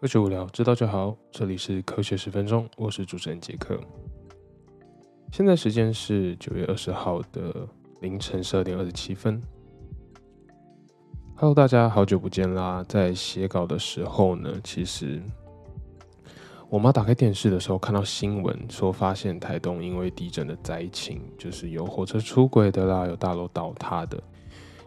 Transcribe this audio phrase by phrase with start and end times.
[0.00, 1.16] 科学无聊，知道就好。
[1.32, 3.78] 这里是科学十分钟，我是主持人杰克。
[5.32, 7.68] 现在时间是九月二十号的
[8.00, 9.42] 凌晨十二点二十七分。
[11.34, 12.84] Hello，大家好久不见啦！
[12.88, 15.20] 在写稿的时候呢，其实
[16.70, 24.22] 我妈打开电视的时候看到新闻，说发现台东因为地震的灾情，就是有火车出轨的啦，有大楼倒塌的，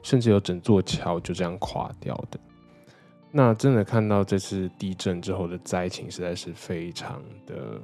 [0.01, 2.39] 甚至有整座桥就这样垮掉的。
[3.31, 7.81] 那真的看到这次地震之后的灾情，实在是非常的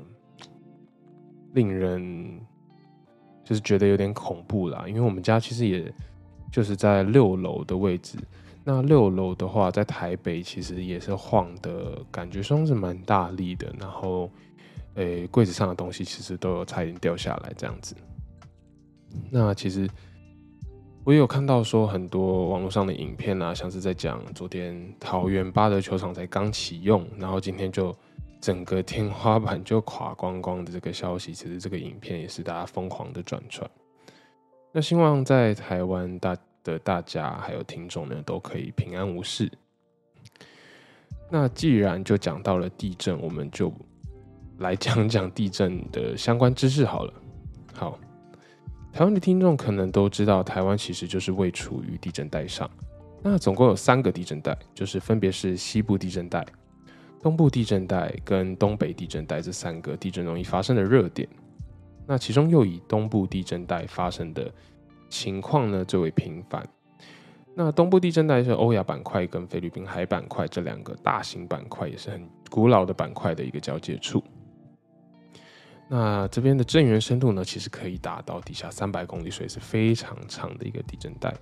[1.51, 2.39] 令人
[3.43, 4.85] 就是觉得有点恐怖啦。
[4.87, 5.93] 因为我们家其实也
[6.49, 8.17] 就是在六楼的位置，
[8.71, 13.73] 那六楼的话，在台北其实也是晃的感觉，算是蛮大力的。
[13.79, 14.29] 然后，
[14.93, 17.95] 诶，柜子上的东西其实都有差一点掉下来这样子。
[19.31, 19.89] 那其实。
[21.05, 27.95] 我也有看到说很多网络上的影片啊，像是在讲昨天桃园八德球场才刚启用，然后今天就
[28.39, 33.67] 整个天花板就垮光光的这个消息，其实这个影片也是大家疯狂的转传。
[34.71, 36.37] 那希望在台湾大
[36.69, 39.51] 的大家还有听众呢，都可以平安无事。
[41.29, 43.73] 那既然就讲到了地震，我们就
[44.59, 47.13] 来讲讲地震的相关知识好了。
[47.73, 47.99] 好。
[48.91, 52.67] 台湾的听众可能都知道，台湾其实就是位处于地震带上。
[53.21, 56.43] 那总共有三个地震带，就是分别是西部地震带、
[57.21, 61.29] 东部地震带跟东北地震带这三个地震容易发生的热点。
[62.07, 64.51] 那其中又以东部地震带发生的
[65.09, 66.67] 情况呢最为频繁。
[67.55, 74.23] 那东部地震带是欧亚板块跟菲律宾海板块这两个大型板块，也是很古老的板块的一个交界处。
[75.89, 81.35] 那这边的震源深度呢，其实可以达到底下三百公里，所以是非常长的一个地震带。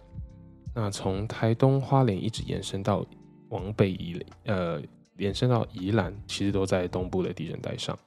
[0.73, 3.05] 那从台东花莲一直延伸到
[3.49, 4.81] 往北宜，呃，
[5.17, 7.97] 延伸到宜兰，其实都在东部的地震带上。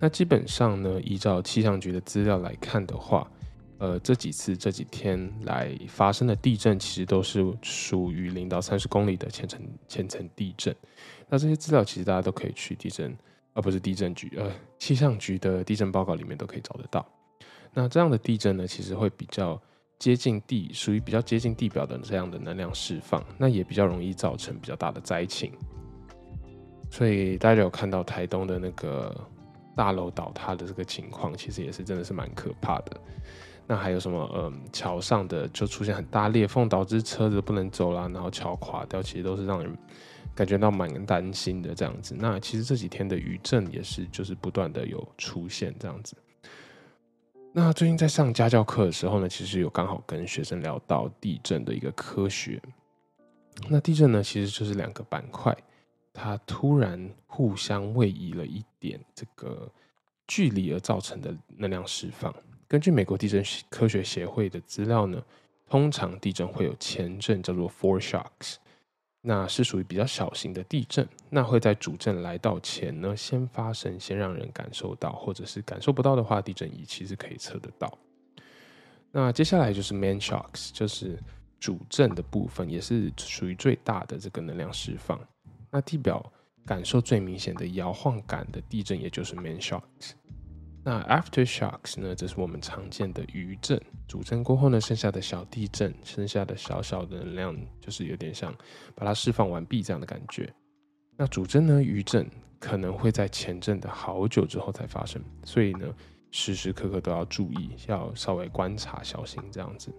[0.00, 3.30] 那基本上呢，依照气象局的资料来看的话，
[3.82, 10.74] 呃，这几次这几天来发生的地震，其实都是属于零到三十公里的浅层浅层地震。
[11.28, 13.12] 那这些资料其实大家都可以去地震。
[13.54, 17.06] 而不是地震局，呃，气象局的地震报告里面都可以找得到。
[17.74, 19.60] 那这样的地震呢，其实会比较
[19.98, 25.52] 接近地，属于比较接近地表的这样的能量释放，那也比较容易造成比较大的灾情。
[26.90, 29.14] 所以大家有看到台东的那个
[29.76, 33.00] 大楼倒塌的这个情况，其实也是真的是蛮可怕的。
[33.66, 39.76] 那还有什么，嗯，桥上的就出现很大裂缝，导致车子不能走啦，然后桥垮掉，其实都是让人。
[40.34, 46.16] 感觉到蛮担心的这样子，那其实这几天的余震也是，就是不断的有出现这样子。
[47.52, 52.58] 那最近在上家教课的时候呢，其实有刚好跟学生聊到地震的一个科学。
[53.68, 55.54] 那地震呢，其实就是两个板块，
[56.14, 59.70] 它突然互相位移了一点这个
[60.26, 62.34] 距离而造成的能量释放。
[62.72, 65.22] 根据美国地震科学协会的资料呢，
[65.68, 68.54] 通常地震会有前震，叫做 four shocks。
[69.20, 77.92] 那是属于比较小型的地震，那会在主震来到前呢，先发生，先让人感受到，或者是感受不到的话，地震仪其实可以测得到。
[79.10, 81.22] 那接下来就是 main shocks，就是
[81.60, 85.20] 主震的部分，也是属于最大的这个能量释放。
[85.70, 86.24] 那地表
[86.64, 90.12] 感受最明显的摇晃感的地震，也就是 main shocks。
[90.84, 92.12] 那 after shocks 呢？
[92.12, 98.52] 这是我们常见的余震，主震过后呢，剩下的小地震，剩下的小小的能量，就是有点像
[98.96, 100.52] 把它释放完毕这样的感觉。
[101.16, 102.28] 那主震呢，余震
[102.58, 105.86] 可能会在前震的好久之后才发生，所以呢，
[106.32, 109.94] 时时刻刻都要注意，要稍微观察，小心这样子。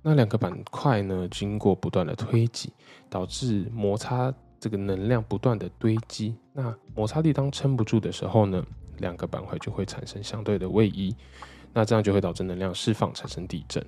[0.00, 2.72] 那两个板块呢，经过不断的推挤，
[3.10, 4.32] 导致摩擦。
[4.62, 8.64] 这个能量不断的堆积，那摩擦力当撑不住的时候呢，
[8.98, 11.12] 两个板块就会产生相对的位移，
[11.72, 13.84] 那这样就会导致能量释放，产生地震。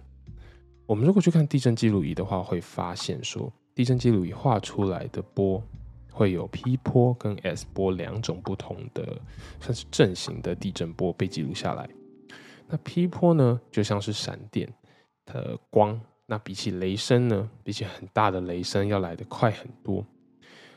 [0.85, 5.63] 我们如果去看地震记录仪的话，会发现说，地震记录仪画出来的波
[6.11, 9.17] 会有 P 波跟 S 波两种不同的，
[9.61, 11.89] 算是阵型的地震波被记录下来。
[12.67, 14.69] 那 P 波呢，就像是闪电
[15.25, 20.05] 的光，那比起雷声呢，比起很大的雷声要来的快很多。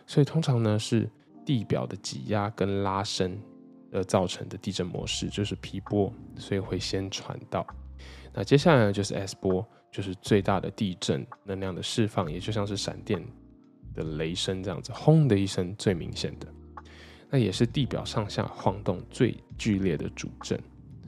[0.08, 1.08] 所以通常呢是
[1.46, 3.40] 地表的挤压跟拉伸
[3.92, 7.68] 而造成的地震模式，就是 P 波，所以会先传到。
[8.34, 13.24] 那接下来呢就是 S 波，就是最大的地震能量的释放，也就像是闪电
[13.94, 16.48] 的雷声这样子，轰的一声最明显的。
[17.30, 20.58] 那也是地表上下晃动最剧烈的主震。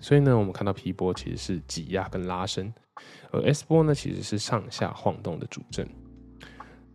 [0.02, 2.74] 所以呢，我们看到 P 波其实是挤压跟拉伸，
[3.32, 5.88] 而 S 波呢其实是上下晃动的主震。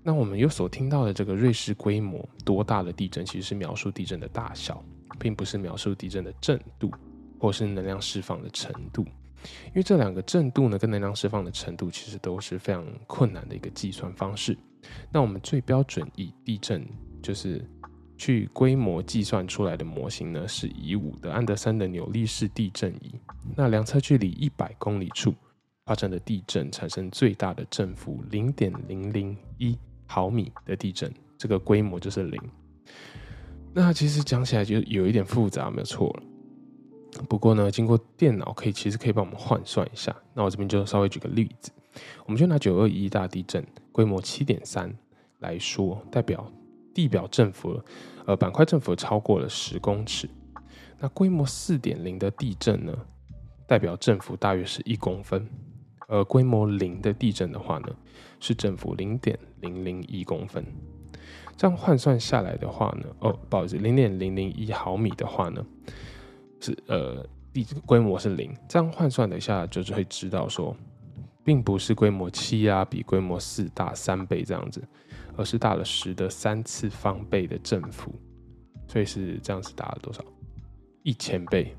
[0.06, 4.85] 那我们有所听到的这个瑞士规模多大的地震，其实是描述地震的大小，
[5.19, 6.91] 并不是描述地震的震度
[7.39, 9.03] 或是能量释放的程度。
[9.69, 14.56] 因为这两个震度呢，跟能量释放的程度，其实都是非常困难的一个计算方式。
[15.11, 16.87] 那我们最标准以地震
[17.23, 17.65] 就是
[18.19, 23.19] 去规模计算出来的模型呢，是以五的安德森的扭力式地震仪。
[23.56, 25.35] 那量测距离一百公里处
[25.87, 32.41] 发生的地震，产生最大的振幅零点零零一毫米的地震，这个规模就是零。
[33.73, 36.23] 那其实讲起来就有一点复杂，没有错了。
[37.29, 40.15] 不过呢，经过电脑可以其实可以帮我们换算一下。
[40.33, 41.71] 那我这边就稍微举个例子，
[42.27, 44.93] 我们就拿九二一大地震规模七点三
[45.41, 46.51] 来说，代表
[46.93, 47.81] 地表振幅，
[48.27, 50.29] 呃，板块振幅超过了十公尺。
[50.99, 52.93] 那规模四点零的地震呢，
[53.67, 55.49] 代表振幅大约是一公分。
[56.15, 57.89] 而规模零的地震的话呢，
[58.39, 60.65] 是振幅零点零零一公分。
[61.57, 65.65] 这样换算下来的话呢，哦，不好意思，零点零零一毫米的话呢。
[66.61, 70.75] 是呃，地规模是零，这样换算了一下，就是会知道说，
[71.45, 74.83] 并不是规模七啊比规模四大三倍这样子，
[75.37, 78.15] 而是大了十的三次方倍的振幅，
[78.89, 80.25] 所以是这样子大了多少？
[81.03, 81.77] 一千倍。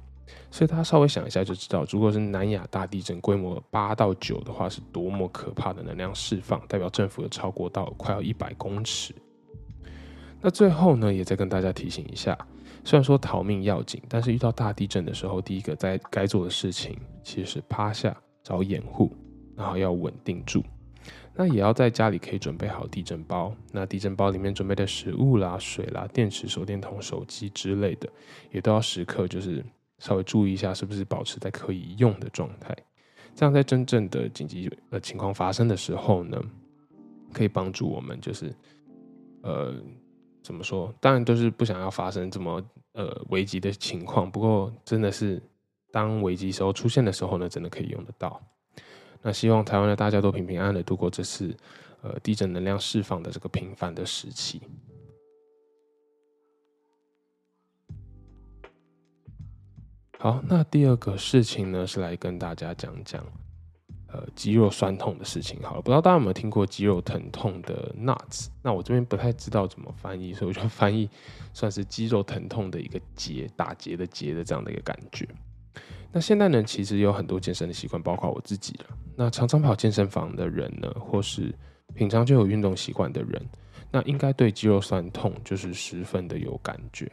[0.49, 9.13] 所以大家稍微想一下就知道，如果是南亚大地震规模八到九的话，是多么可怕的能量释放，代表振幅有超过到快要一百公尺。
[10.41, 12.37] 那最后呢，也再跟大家提醒一下。
[12.83, 19.11] 虽然说逃命要紧，但是遇到大地震的时候，第一个在该做的事情其实是趴下找掩护，
[19.55, 20.63] 然后要稳定住。
[21.33, 23.53] 那也要在家里可以准备好地震包。
[23.71, 28.07] 那地震包里面准备的食物啦、水啦、电池、手电筒、手机之类的，
[28.51, 29.65] 也都要时刻就是
[29.99, 32.75] 稍微注意一下，是不是保持在可以用的状态。
[33.33, 36.41] 这样在真正的紧急呃情况发生的时候呢，
[37.33, 38.53] 可以帮助我们就是
[39.41, 39.75] 呃。
[40.45, 40.93] 怎么说？
[41.01, 42.63] 当然都是不想要发生这么
[42.93, 44.29] 呃危急的情况。
[44.29, 45.41] 不过真的是
[45.91, 48.39] 当危机时候出现的时候呢，真的可以用得到。
[49.23, 51.51] 那希望台湾的大家都平平安安的度过这次
[52.03, 54.61] 呃地震能量释放的这个平凡的时期。
[60.25, 63.23] 好，那第二个事情呢，是来跟大家讲讲。
[64.07, 68.47] 呃，肌肉酸痛的事情，好了，不知道大家有没有听过肌肉疼痛的 nuts？
[68.63, 71.07] 那我这边不太知道怎么翻译，所以我就 翻译
[71.53, 75.29] 算是肌肉疼痛的一个结，打结的结的这样的一个感觉。
[76.11, 78.85] 那现在呢，其实有很多健身的习惯，包括我自己了。
[79.15, 81.53] 那常常跑健身房的人呢，或是
[81.93, 83.39] 平常就有运动习惯的人，
[83.91, 87.11] 那应该对肌肉酸痛就是十分的有感觉。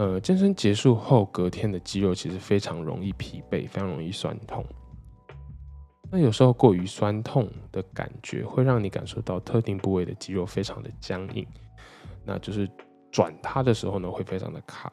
[0.00, 4.64] 呃，健身结束后隔天的肌肉其实非常容易疲惫，非常容易酸痛。
[6.10, 11.46] 那有时候过于酸痛的感觉，会让你感受到特定部位的肌肉非常的僵硬，
[12.24, 12.66] 那就是
[13.12, 14.90] 转它的时候呢，会非常的卡，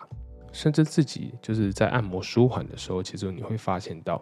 [0.52, 4.22] 甚至自己就是在按摩舒缓的时候，其实你会发现到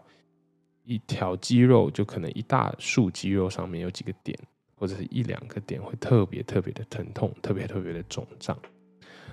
[0.84, 4.38] 一条肌肉就可能一大束肌肉上面有几个点，
[4.76, 8.56] 或者是一两个点会特别特别的疼痛，特别特别的肿胀。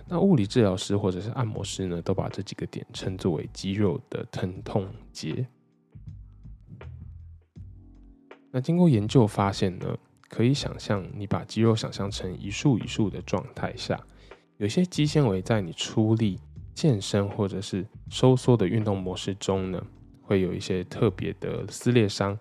[0.09, 5.47] 那物理治疗师或者是按摩师呢，都把这几个点称作为肌肉的疼痛结。
[8.51, 9.97] 那经过研究发现呢，
[10.29, 13.99] 可以想象你把肌肉想象成一束一束的状态下，
[14.59, 16.39] 有些肌纤维在你出力、
[16.75, 19.83] 健身或者是收缩的运动模式中呢，
[20.21, 22.39] 会有一些特别的撕裂伤。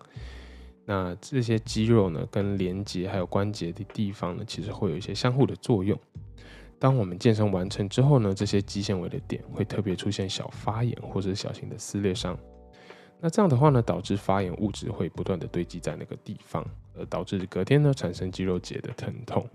[0.83, 5.97] 那这些肌肉呢，跟连接还有关节的地方呢，其实会有一些相互的作用。
[6.81, 12.35] 当我们健身完成之后呢，这些肌纤维的点会特别出现小发炎或者小型的撕裂伤。
[13.19, 16.65] 那这样的话呢，导致发炎物质会不断的堆积在那个地方，
[16.97, 19.47] 而导致隔天呢产生肌肉节的疼痛。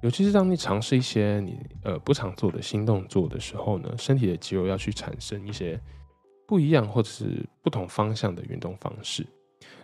[0.00, 5.76] 尤其是当你尝试一些你呃不常做的新动作的时候呢，身体的肌肉要去产生一些
[6.46, 9.26] 不一样或者是不同方向的运动方式，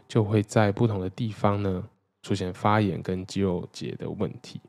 [0.06, 1.84] 就会在不同的地方呢
[2.22, 4.60] 出现发炎跟肌肉节的问题。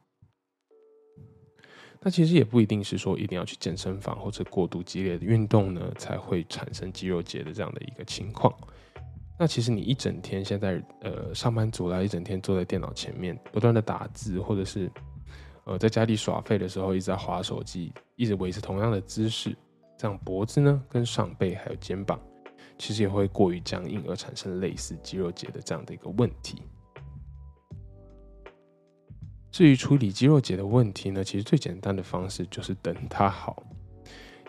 [2.01, 8.54] 那其实也不一定是说一定要去健身房或者过度激烈的运动呢，才会产生肌肉结的这样的一个情况。
[9.39, 14.92] 那其实你一整天现在呃上班族啦，一整天坐在电脑前面不断的打字，或者是
[15.66, 19.56] 呃在家里耍废的时候一直在划手机，一直维持同样的姿势，
[19.98, 22.20] 这样脖子呢跟上背还有肩膀，
[22.77, 26.62] 其实也会过于僵硬而产生类似肌肉结的这样的一个问题。
[29.58, 33.64] 至于处理肌肉节的问题呢，其实最简单的方式就是等它好，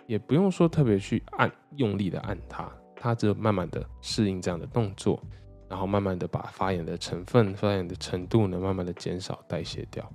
[0.06, 5.18] 也不用说特别去按用力的按它，它就慢慢的适应这样的动作，
[5.66, 10.06] 然后慢慢的把发炎的成分、发炎的程度呢，慢慢的减少、代谢掉。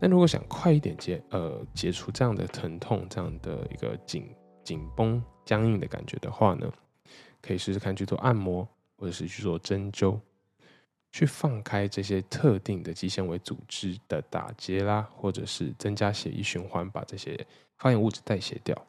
[0.00, 4.28] 那如果想快一点解呃解除这样的疼痛、这样的一个紧
[4.64, 6.68] 紧绷、僵硬的感觉的话呢，
[7.40, 10.18] 可以试试看去做按摩，或者是去做针灸，
[11.12, 17.46] 去放开这些特定的肌纤维组织的打结啦，或者是增加血液循环，把这些
[17.78, 18.86] 发炎物质代谢掉。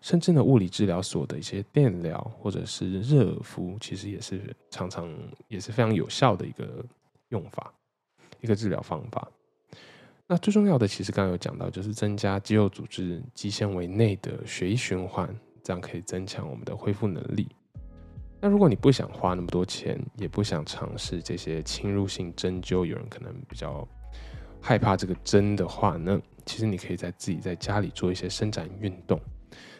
[0.00, 5.08] 甚至呢，物理治疗所的一些电疗或者是热敷，其实也是常常
[5.46, 6.84] 也是非常有效的一个
[7.28, 7.72] 用法，
[8.40, 9.30] 一个治疗方法。
[10.26, 15.28] 那最重要的，其实刚刚有讲到，就是增加肌肉组织肌纤维内的血液循环，
[15.62, 17.48] 这样可以增强我们的恢复能力。
[18.44, 23.86] 那如果你不想花那么多钱，也不想尝试这些侵入性针灸，有人可能比较
[24.60, 29.16] 害怕这个针的话呢，其实你可以在自己在家里做一些伸展运动。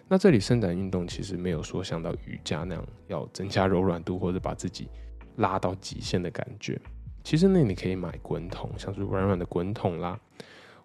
[0.07, 4.89] 那这里伸展运动其实没有说像到瑜伽那样要增加柔软度或者把自己
[5.39, 6.81] 拉到极限的感觉。
[7.25, 10.17] 其实那你可以买滚筒，像是软软的滚筒啦，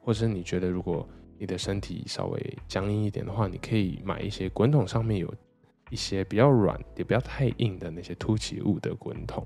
[0.01, 1.07] 或者是你觉得如果
[1.37, 5.31] 你的身体稍微僵硬一点的话，你可以买一些滚筒上面有
[5.89, 9.45] 一些比较软也不要太硬的那些凸起物的滚筒，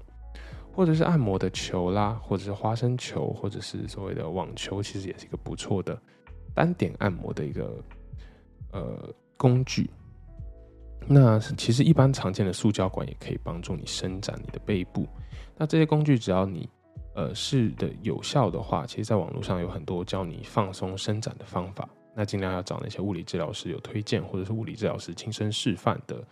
[0.73, 5.99] 或者是按摩的球啦，或者是花生球，或者是所谓的网球，其实也是一个不错的
[6.53, 7.83] 单点按摩的一个
[8.71, 9.13] 呃。
[9.41, 9.89] 工具，
[11.07, 15.07] 那其实一般常见的塑胶管也可以帮助你伸展你的背部。
[15.57, 16.69] 那这些工具只要你
[17.15, 21.89] 呃试的有效的话，其实在网络上有很多教你放松伸展的方法。
[22.13, 26.23] 那尽量要找那些物理治疗师有推荐，或者是物理治疗师亲身示范的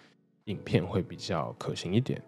[0.45, 2.21] 影片会比较可行一点。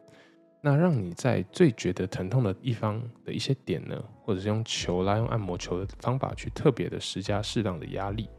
[0.62, 8.30] 那让你在最觉得疼痛的一方的一些点呢，或者是用球啦，用按摩球的方法去特别的施加适当的压力。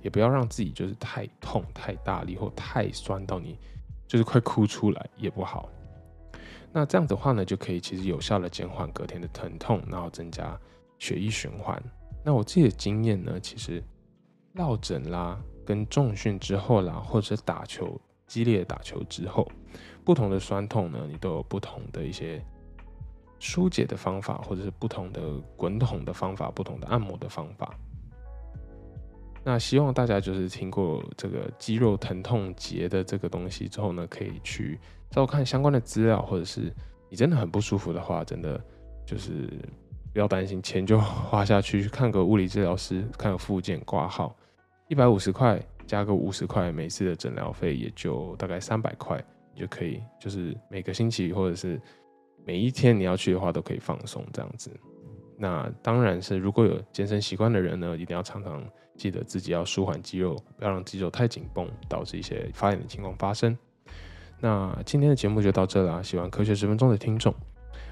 [0.00, 3.58] 也不要让自己就是太痛、太大力或太酸到你
[4.06, 5.68] 就是快哭出来也不好。
[6.72, 10.56] 那这样子的话呢，就可以其实有效的减缓隔天的疼痛，然后增加
[10.98, 11.82] 血液循环。
[12.22, 13.82] 那我自己的经验呢，其实
[14.54, 19.50] 落枕啦、跟重训之后啦，或者打球激烈打球之后，
[20.04, 22.44] 不同的酸痛呢，你都有不同的一些
[23.38, 25.20] 疏解的方法，或者是不同的
[25.56, 27.72] 滚筒的方法、不同的按摩的方法。
[29.44, 34.78] 那希望大家就是听过这个肌肉疼痛节的这个东西之后呢，可以去
[35.10, 36.70] 照看相关的资料，或者是
[37.08, 38.62] 你真的很不舒服的话，真的
[39.06, 39.48] 就是
[40.12, 44.34] 不要担心，钱就花下去去看个物理治疗师，看个复健挂号，
[44.88, 49.22] 一百五十块加个五十块，每次的诊疗费也就大概三百块，
[49.54, 51.80] 你就可以就是每个星期或者是
[52.44, 54.70] 每一天你要去的话，都可以放松这样子。
[55.36, 58.64] 那当然是，如果有健身习惯的人呢，一定要常常
[58.96, 63.56] 记得自己要舒缓肌肉，不要让肌肉太紧绷，导致一些发炎的情况发生。
[64.40, 67.32] 那今天的节目就到这啦，喜欢科学十分钟的听众，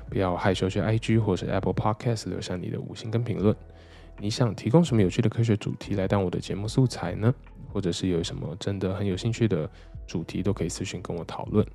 [0.09, 3.55] 不要害羞去 IG 或者 Apple Podcast 留下你的五星跟评论。
[4.19, 7.35] 你想提供什么有趣的科学主题来当我的节目素材呢？
[7.73, 9.69] 或者是有什么真的很有兴趣的
[10.07, 11.67] 主题，都可以私信跟我讨论。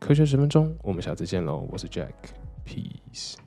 [0.00, 1.68] 科学十分钟，我们下次见喽！
[1.70, 3.45] 我是 Jack，Peace。